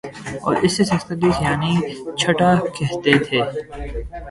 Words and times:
اور 0.43 0.55
اسے 0.65 0.83
سیکستیلیس 0.83 1.35
یعنی 1.41 1.71
چھٹا 2.15 2.49
کہتے 2.75 3.13
تھے 3.25 3.39